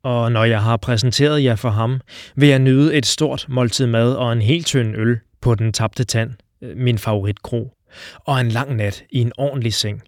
Og 0.02 0.32
når 0.32 0.44
jeg 0.44 0.62
har 0.62 0.76
præsenteret 0.76 1.44
jer 1.44 1.56
for 1.56 1.70
ham, 1.70 2.00
vil 2.36 2.48
jeg 2.48 2.58
nyde 2.58 2.94
et 2.94 3.06
stort 3.06 3.46
måltid 3.48 3.86
mad 3.86 4.14
og 4.14 4.32
en 4.32 4.42
helt 4.42 4.66
tynd 4.66 4.96
øl 4.96 5.20
på 5.40 5.54
den 5.54 5.72
tabte 5.72 6.04
tand, 6.04 6.30
øh, 6.62 6.76
min 6.76 6.98
favoritkro, 6.98 7.72
og 8.16 8.40
en 8.40 8.48
lang 8.48 8.74
nat 8.74 9.04
i 9.10 9.20
en 9.20 9.32
ordentlig 9.38 9.74
seng. 9.74 10.02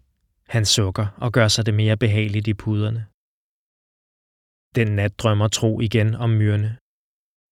Han 0.49 0.65
sukker 0.65 1.07
og 1.17 1.33
gør 1.33 1.49
sig 1.49 1.67
det 1.67 1.75
mere 1.75 1.97
behageligt 1.97 2.49
i 2.49 2.55
puderne. 2.55 3.07
Den 4.79 4.97
nat 4.97 5.19
drømmer 5.19 5.49
Tro 5.49 5.81
igen 5.81 6.15
om 6.15 6.31
myrene. 6.31 6.77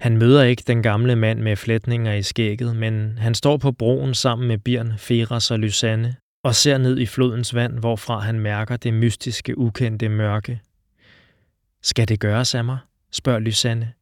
Han 0.00 0.16
møder 0.16 0.42
ikke 0.42 0.62
den 0.66 0.82
gamle 0.82 1.16
mand 1.16 1.40
med 1.40 1.56
flætninger 1.56 2.12
i 2.12 2.22
skægget, 2.22 2.76
men 2.76 3.18
han 3.18 3.34
står 3.34 3.56
på 3.56 3.72
broen 3.72 4.14
sammen 4.14 4.48
med 4.48 4.58
Birn, 4.58 4.98
Feras 4.98 5.50
og 5.50 5.58
Lysanne 5.58 6.16
og 6.44 6.54
ser 6.54 6.78
ned 6.78 6.98
i 6.98 7.06
flodens 7.06 7.54
vand, 7.54 7.78
hvorfra 7.78 8.18
han 8.18 8.40
mærker 8.40 8.76
det 8.76 8.94
mystiske, 8.94 9.58
ukendte 9.58 10.08
mørke. 10.08 10.60
Skal 11.82 12.08
det 12.08 12.20
gøres 12.20 12.54
af 12.54 12.64
mig? 12.64 12.78
spørger 13.12 13.38
Lysanne. 13.38 13.92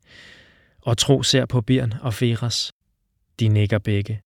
Og 0.83 0.99
Tro 0.99 1.23
ser 1.23 1.47
på 1.47 1.61
Birn 1.61 1.93
og 2.03 2.15
Feras. 2.15 2.73
De 3.41 3.49
nikker 3.49 3.79
begge, 3.79 4.21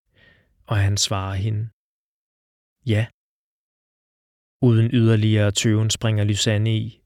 og 0.67 0.77
han 0.77 0.97
svarer 0.97 1.35
hende. 1.35 1.69
Ja. 2.87 3.07
Uden 4.63 4.91
yderligere 4.93 5.51
tøven 5.51 5.91
springer 5.91 6.25
Lysanne 6.25 6.77
i, 6.77 6.98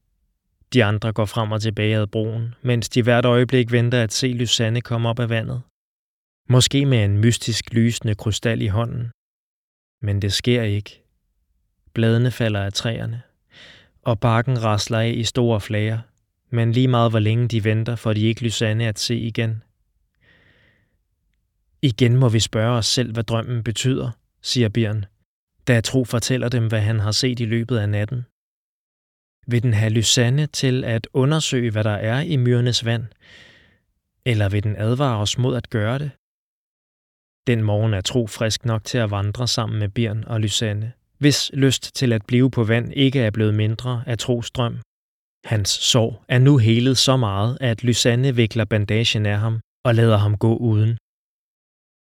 de 0.73 0.83
andre 0.83 1.13
går 1.13 1.25
frem 1.25 1.51
og 1.51 1.61
tilbage 1.61 1.95
ad 1.95 2.07
broen, 2.07 2.55
mens 2.61 2.89
de 2.89 3.03
hvert 3.03 3.25
øjeblik 3.25 3.71
venter 3.71 4.03
at 4.03 4.13
se 4.13 4.27
Lysanne 4.27 4.81
komme 4.81 5.09
op 5.09 5.19
af 5.19 5.29
vandet. 5.29 5.61
Måske 6.49 6.85
med 6.85 7.05
en 7.05 7.17
mystisk 7.17 7.73
lysende 7.73 8.15
krystal 8.15 8.61
i 8.61 8.67
hånden. 8.67 9.11
Men 10.01 10.21
det 10.21 10.33
sker 10.33 10.63
ikke. 10.63 11.03
Bladene 11.93 12.31
falder 12.31 12.63
af 12.63 12.73
træerne, 12.73 13.21
og 14.01 14.19
bakken 14.19 14.63
rasler 14.63 14.99
af 14.99 15.13
i 15.15 15.23
store 15.23 15.61
flager, 15.61 15.99
men 16.49 16.71
lige 16.71 16.87
meget 16.87 17.11
hvor 17.11 17.19
længe 17.19 17.47
de 17.47 17.63
venter, 17.63 17.95
får 17.95 18.13
de 18.13 18.21
ikke 18.21 18.43
Lysanne 18.43 18.87
at 18.87 18.99
se 18.99 19.15
igen. 19.15 19.63
Igen 21.81 22.17
må 22.17 22.29
vi 22.29 22.39
spørge 22.39 22.77
os 22.77 22.85
selv, 22.85 23.13
hvad 23.13 23.23
drømmen 23.23 23.63
betyder, 23.63 24.11
siger 24.41 24.69
Bjørn, 24.69 25.05
da 25.67 25.81
Tro 25.81 26.05
fortæller 26.05 26.49
dem, 26.49 26.67
hvad 26.67 26.81
han 26.81 26.99
har 26.99 27.11
set 27.11 27.39
i 27.39 27.45
løbet 27.45 27.77
af 27.77 27.89
natten. 27.89 28.25
Vil 29.47 29.63
den 29.63 29.73
have 29.73 29.89
Lysanne 29.89 30.45
til 30.45 30.83
at 30.83 31.07
undersøge, 31.13 31.71
hvad 31.71 31.83
der 31.83 31.97
er 32.11 32.21
i 32.21 32.37
myrenes 32.37 32.85
vand? 32.85 33.05
Eller 34.25 34.49
vil 34.49 34.63
den 34.63 34.75
advare 34.77 35.17
os 35.17 35.37
mod 35.37 35.55
at 35.55 35.69
gøre 35.69 35.99
det? 35.99 36.11
Den 37.47 37.63
morgen 37.63 37.93
er 37.93 38.01
Tro 38.01 38.27
frisk 38.27 38.65
nok 38.65 38.83
til 38.83 38.97
at 38.97 39.11
vandre 39.11 39.47
sammen 39.47 39.79
med 39.79 39.89
Bjørn 39.89 40.23
og 40.27 40.39
Lysanne, 40.41 40.93
hvis 41.17 41.51
lyst 41.53 41.95
til 41.95 42.13
at 42.13 42.25
blive 42.25 42.51
på 42.51 42.63
vand 42.63 42.93
ikke 42.93 43.19
er 43.19 43.31
blevet 43.31 43.53
mindre 43.53 44.03
af 44.07 44.17
Tros 44.17 44.51
drøm. 44.51 44.79
Hans 45.45 45.69
sorg 45.69 46.23
er 46.27 46.39
nu 46.39 46.57
helet 46.57 46.97
så 46.97 47.17
meget, 47.17 47.57
at 47.61 47.83
Lysanne 47.83 48.35
vikler 48.35 48.65
bandagen 48.65 49.25
af 49.25 49.39
ham 49.39 49.59
og 49.85 49.95
lader 49.95 50.17
ham 50.17 50.37
gå 50.37 50.55
uden. 50.55 50.97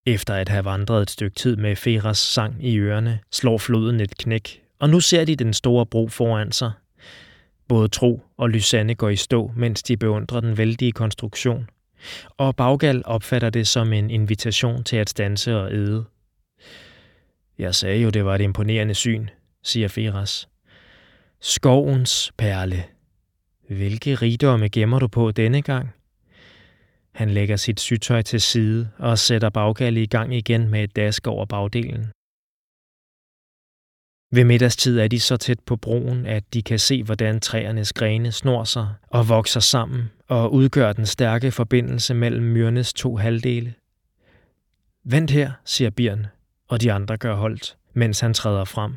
Efter 0.07 0.35
at 0.35 0.49
have 0.49 0.65
vandret 0.65 1.03
et 1.03 1.11
stykke 1.11 1.35
tid 1.35 1.57
med 1.57 1.77
Feras 1.77 2.19
sang 2.19 2.65
i 2.65 2.79
ørerne, 2.79 3.21
slår 3.33 3.59
floden 3.59 4.01
et 4.01 4.17
knæk, 4.19 4.63
og 4.79 4.91
nu 4.91 5.01
ser 5.01 5.25
de 5.25 5.37
den 5.37 5.55
store 5.55 5.87
bro 5.87 6.09
foran 6.09 6.53
sig, 6.53 6.73
Både 7.71 7.89
Tro 7.89 8.23
og 8.37 8.51
Lysanne 8.51 8.95
går 8.95 9.09
i 9.09 9.17
stå, 9.17 9.51
mens 9.57 9.83
de 9.83 9.97
beundrer 9.97 10.41
den 10.41 10.59
vældige 10.59 10.93
konstruktion. 10.93 11.71
Og 12.37 12.57
Baggal 12.57 13.03
opfatter 13.05 13.51
det 13.51 13.69
som 13.69 13.93
en 13.93 14.11
invitation 14.11 14.85
til 14.85 14.97
at 14.97 15.11
stanse 15.11 15.57
og 15.57 15.73
æde. 15.73 16.05
Jeg 17.59 17.75
sagde 17.75 18.03
jo, 18.03 18.11
det 18.11 18.25
var 18.25 18.35
et 18.35 18.41
imponerende 18.41 18.95
syn, 18.95 19.29
siger 19.63 19.89
Firas. 19.89 20.49
Skovens 21.41 22.33
perle. 22.39 22.85
Hvilke 23.69 24.15
rigdomme 24.15 24.69
gemmer 24.69 24.99
du 24.99 25.09
på 25.09 25.31
denne 25.31 25.63
gang? 25.63 25.89
Han 27.15 27.31
lægger 27.31 27.57
sit 27.57 27.81
sygtøj 27.81 28.23
til 28.23 28.41
side 28.41 28.89
og 28.99 29.19
sætter 29.19 29.51
Baggal 29.51 29.97
i 29.97 30.07
gang 30.07 30.35
igen 30.35 30.69
med 30.69 30.85
et 30.85 30.97
dask 30.97 31.27
over 31.27 31.47
bagdelen. 31.47 32.07
Ved 34.33 34.45
middagstid 34.45 34.99
er 34.99 35.09
de 35.09 35.21
så 35.21 35.37
tæt 35.37 35.61
på 35.61 35.77
broen, 35.77 36.27
at 36.27 36.55
de 36.55 36.63
kan 36.63 36.79
se, 36.79 37.03
hvordan 37.03 37.41
træernes 37.41 37.93
grene 37.93 38.33
snor 38.33 38.65
sig 38.65 38.89
og 39.09 39.29
vokser 39.29 39.61
sammen 39.61 40.11
og 40.29 40.53
udgør 40.53 40.93
den 40.93 41.07
stærke 41.07 41.51
forbindelse 41.51 42.15
mellem 42.15 42.45
myrnes 42.45 42.93
to 42.93 43.17
halvdele. 43.17 43.75
Vent 45.05 45.31
her, 45.31 45.53
siger 45.65 45.91
Birn, 45.91 46.27
og 46.69 46.81
de 46.81 46.93
andre 46.93 47.17
gør 47.17 47.35
holdt, 47.35 47.77
mens 47.95 48.21
han 48.21 48.35
træder 48.35 48.65
frem. 48.65 48.95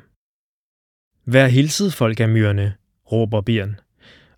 Vær 1.25 1.47
hilset, 1.47 1.93
folk 1.93 2.19
af 2.19 2.29
myrne, 2.29 2.73
råber 3.11 3.41
Birn, 3.41 3.79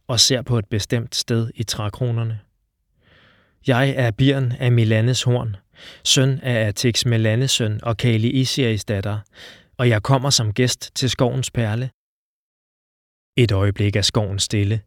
og 0.08 0.20
ser 0.20 0.42
på 0.42 0.58
et 0.60 0.66
bestemt 0.66 1.16
sted 1.16 1.50
i 1.56 1.64
trækronerne. 1.64 2.40
Jeg 3.68 3.90
er 3.90 4.12
Birn 4.12 4.52
af 4.52 4.72
Milanes 4.72 5.24
horn, 5.24 5.56
søn 6.04 6.40
af 6.40 6.68
Atix 6.68 7.06
Melanes 7.06 7.52
søn 7.52 7.80
og 7.84 7.98
Kali 7.98 8.30
Isiris 8.30 8.86
datter, 8.86 9.20
og 9.77 9.89
jeg 9.89 10.03
kommer 10.03 10.29
som 10.29 10.53
gæst 10.53 10.91
til 10.96 11.10
skovens 11.10 11.51
perle. 11.51 11.89
Et 13.38 13.51
øjeblik 13.51 13.96
er 13.96 14.01
skoven 14.01 14.39
stille. 14.39 14.82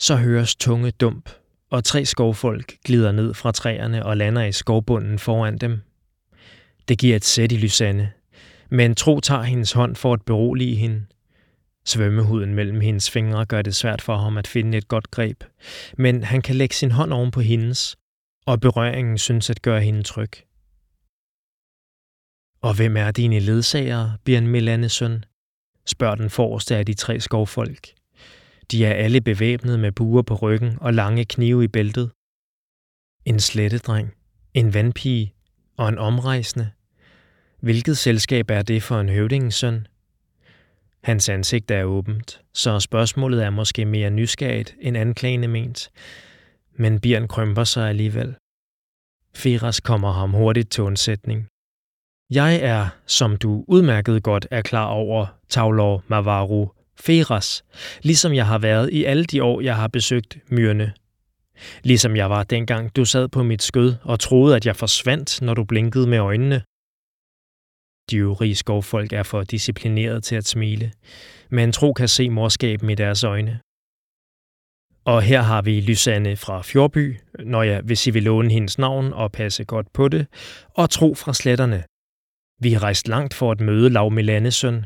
Så 0.00 0.16
høres 0.16 0.56
tunge 0.56 0.90
dump, 0.90 1.30
og 1.70 1.84
tre 1.84 2.04
skovfolk 2.04 2.74
glider 2.84 3.12
ned 3.12 3.34
fra 3.34 3.52
træerne 3.52 4.06
og 4.06 4.16
lander 4.16 4.44
i 4.44 4.52
skovbunden 4.52 5.18
foran 5.18 5.58
dem. 5.58 5.80
Det 6.88 6.98
giver 6.98 7.16
et 7.16 7.24
sæt 7.24 7.52
i 7.52 7.56
Lysanne, 7.56 8.12
men 8.70 8.94
Tro 8.94 9.20
tager 9.20 9.42
hendes 9.42 9.72
hånd 9.72 9.96
for 9.96 10.12
at 10.12 10.22
berolige 10.22 10.76
hende. 10.76 11.06
Svømmehuden 11.86 12.54
mellem 12.54 12.80
hendes 12.80 13.10
fingre 13.10 13.46
gør 13.46 13.62
det 13.62 13.76
svært 13.76 14.02
for 14.02 14.16
ham 14.16 14.36
at 14.38 14.46
finde 14.46 14.78
et 14.78 14.88
godt 14.88 15.10
greb, 15.10 15.44
men 15.98 16.24
han 16.24 16.42
kan 16.42 16.54
lægge 16.54 16.74
sin 16.74 16.90
hånd 16.90 17.12
oven 17.12 17.30
på 17.30 17.40
hendes, 17.40 17.96
og 18.46 18.60
berøringen 18.60 19.18
synes 19.18 19.50
at 19.50 19.62
gøre 19.62 19.80
hende 19.80 20.02
tryg. 20.02 20.30
Og 22.64 22.76
hvem 22.76 22.96
er 22.96 23.10
dine 23.10 23.38
ledsagere, 23.38 24.16
Bjørn 24.24 24.46
Melandesøn? 24.46 25.24
spørger 25.86 26.14
den 26.14 26.30
forreste 26.30 26.76
af 26.76 26.86
de 26.86 26.94
tre 26.94 27.20
skovfolk. 27.20 27.88
De 28.70 28.84
er 28.86 28.92
alle 28.94 29.20
bevæbnet 29.20 29.80
med 29.80 29.92
buer 29.92 30.22
på 30.22 30.34
ryggen 30.34 30.78
og 30.80 30.94
lange 30.94 31.24
knive 31.24 31.64
i 31.64 31.68
bæltet. 31.68 32.10
En 33.24 33.40
slettedreng, 33.40 34.14
en 34.54 34.74
vandpige 34.74 35.34
og 35.76 35.88
en 35.88 35.98
omrejsende. 35.98 36.70
Hvilket 37.60 37.98
selskab 37.98 38.50
er 38.50 38.62
det 38.62 38.82
for 38.82 39.00
en 39.00 39.08
høvdingens 39.08 39.54
søn? 39.54 39.86
Hans 41.02 41.28
ansigt 41.28 41.70
er 41.70 41.84
åbent, 41.84 42.40
så 42.54 42.80
spørgsmålet 42.80 43.44
er 43.44 43.50
måske 43.50 43.84
mere 43.84 44.10
nysgerrigt 44.10 44.74
end 44.80 44.96
anklagende 44.96 45.48
ment. 45.48 45.90
Men 46.72 47.00
Bjørn 47.00 47.28
krømper 47.28 47.64
sig 47.64 47.88
alligevel. 47.88 48.36
Feras 49.34 49.80
kommer 49.80 50.12
ham 50.12 50.30
hurtigt 50.30 50.70
til 50.70 50.82
undsætning. 50.82 51.48
Jeg 52.30 52.56
er, 52.56 52.88
som 53.06 53.36
du 53.36 53.64
udmærket 53.68 54.22
godt 54.22 54.46
er 54.50 54.62
klar 54.62 54.86
over, 54.86 55.26
Tavlor 55.48 56.04
Mavaru 56.08 56.68
Feras, 56.96 57.64
ligesom 58.02 58.34
jeg 58.34 58.46
har 58.46 58.58
været 58.58 58.90
i 58.92 59.04
alle 59.04 59.24
de 59.24 59.42
år, 59.42 59.60
jeg 59.60 59.76
har 59.76 59.88
besøgt 59.88 60.38
myrne. 60.50 60.92
Ligesom 61.82 62.16
jeg 62.16 62.30
var 62.30 62.42
dengang, 62.42 62.96
du 62.96 63.04
sad 63.04 63.28
på 63.28 63.42
mit 63.42 63.62
skød 63.62 63.94
og 64.02 64.20
troede, 64.20 64.56
at 64.56 64.66
jeg 64.66 64.76
forsvandt, 64.76 65.42
når 65.42 65.54
du 65.54 65.64
blinkede 65.64 66.06
med 66.06 66.18
øjnene. 66.18 66.62
De 68.10 68.16
øvrige 68.16 68.54
skovfolk 68.54 69.12
er 69.12 69.22
for 69.22 69.42
disciplineret 69.42 70.24
til 70.24 70.36
at 70.36 70.46
smile, 70.46 70.92
men 71.50 71.72
tro 71.72 71.92
kan 71.92 72.08
se 72.08 72.30
morskaben 72.30 72.90
i 72.90 72.94
deres 72.94 73.24
øjne, 73.24 73.60
Og 75.06 75.22
her 75.22 75.42
har 75.42 75.62
vi 75.62 75.80
Lysanne 75.80 76.36
fra 76.36 76.62
Fjordby, 76.62 77.16
når 77.38 77.62
jeg, 77.62 77.80
hvis 77.80 78.06
I 78.06 78.10
vil 78.10 78.22
låne 78.22 78.50
hendes 78.50 78.78
navn 78.78 79.12
og 79.12 79.32
passe 79.32 79.64
godt 79.64 79.92
på 79.92 80.08
det, 80.08 80.26
og 80.74 80.90
Tro 80.90 81.14
fra 81.14 81.34
Sletterne. 81.34 81.84
Vi 82.60 82.72
har 82.72 82.82
rejst 82.82 83.08
langt 83.08 83.34
for 83.34 83.50
at 83.50 83.60
møde 83.60 83.90
Lav 83.90 84.10
Milanesøn. 84.10 84.84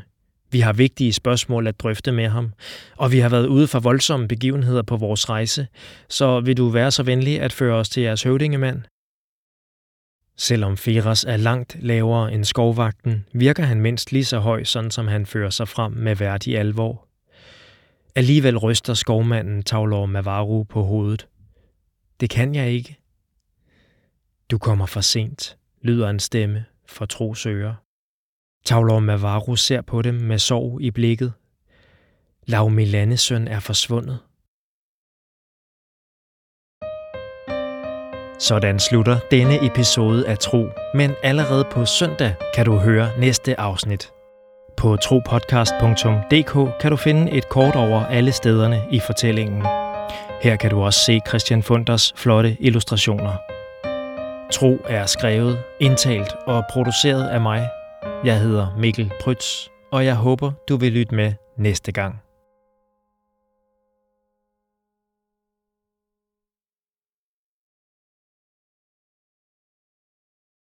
Vi 0.51 0.59
har 0.59 0.73
vigtige 0.73 1.13
spørgsmål 1.13 1.67
at 1.67 1.79
drøfte 1.79 2.11
med 2.11 2.27
ham, 2.27 2.53
og 2.97 3.11
vi 3.11 3.19
har 3.19 3.29
været 3.29 3.47
ude 3.47 3.67
for 3.67 3.79
voldsomme 3.79 4.27
begivenheder 4.27 4.81
på 4.81 4.97
vores 4.97 5.29
rejse, 5.29 5.67
så 6.09 6.39
vil 6.39 6.57
du 6.57 6.69
være 6.69 6.91
så 6.91 7.03
venlig 7.03 7.41
at 7.41 7.53
føre 7.53 7.75
os 7.75 7.89
til 7.89 8.03
jeres 8.03 8.23
høvdingemand? 8.23 8.81
Selvom 10.37 10.77
Feras 10.77 11.23
er 11.23 11.37
langt 11.37 11.77
lavere 11.79 12.33
end 12.33 12.45
skovvagten, 12.45 13.25
virker 13.33 13.63
han 13.63 13.81
mindst 13.81 14.11
lige 14.11 14.25
så 14.25 14.39
høj, 14.39 14.63
sådan 14.63 14.91
som 14.91 15.07
han 15.07 15.25
fører 15.25 15.49
sig 15.49 15.67
frem 15.67 15.91
med 15.91 16.15
værdig 16.15 16.57
alvor. 16.57 17.07
Alligevel 18.15 18.57
ryster 18.57 18.93
skovmanden 18.93 19.63
Tavlor 19.63 20.05
Mavaru 20.05 20.63
på 20.63 20.83
hovedet. 20.83 21.27
Det 22.19 22.29
kan 22.29 22.55
jeg 22.55 22.71
ikke. 22.71 22.97
Du 24.51 24.57
kommer 24.57 24.85
for 24.85 25.01
sent, 25.01 25.57
lyder 25.81 26.09
en 26.09 26.19
stemme 26.19 26.65
for 26.89 27.05
trosøger. 27.05 27.73
Tavlor 28.65 28.99
Mavaru 28.99 29.55
ser 29.55 29.81
på 29.81 30.01
dem 30.01 30.15
med 30.15 30.39
sorg 30.39 30.81
i 30.81 30.91
blikket. 30.91 31.33
Lav 32.47 32.69
Milanesøn 32.69 33.47
er 33.47 33.59
forsvundet. 33.59 34.19
Sådan 38.39 38.79
slutter 38.79 39.19
denne 39.31 39.65
episode 39.65 40.27
af 40.27 40.37
Tro, 40.37 40.67
men 40.93 41.11
allerede 41.23 41.65
på 41.71 41.85
søndag 41.85 42.35
kan 42.55 42.65
du 42.65 42.75
høre 42.77 43.19
næste 43.19 43.59
afsnit. 43.59 44.11
På 44.77 44.95
tropodcast.dk 44.95 46.81
kan 46.81 46.91
du 46.91 46.97
finde 46.97 47.31
et 47.31 47.49
kort 47.49 47.75
over 47.75 48.05
alle 48.05 48.31
stederne 48.31 48.81
i 48.91 48.99
fortællingen. 48.99 49.61
Her 50.41 50.55
kan 50.55 50.69
du 50.69 50.81
også 50.81 50.99
se 50.99 51.19
Christian 51.27 51.63
Funders 51.63 52.13
flotte 52.15 52.57
illustrationer. 52.59 53.58
Tro 54.51 54.77
er 54.85 55.05
skrevet, 55.05 55.59
indtalt 55.79 56.33
og 56.47 56.63
produceret 56.69 57.27
af 57.27 57.41
mig. 57.41 57.69
Jeg 58.25 58.39
hedder 58.39 58.75
Mikkel 58.77 59.11
Prytz, 59.21 59.67
og 59.91 60.05
jeg 60.05 60.15
håber, 60.15 60.51
du 60.69 60.77
vil 60.77 60.91
lytte 60.91 61.15
med 61.15 61.33
næste 61.57 61.91
gang. 61.91 62.21